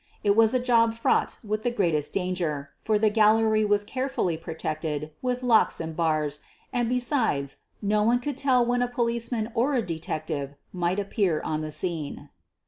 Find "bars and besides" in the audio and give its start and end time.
5.95-7.57